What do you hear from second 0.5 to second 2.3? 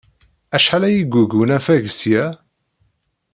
Acḥal ay yeggug unafag seg-a?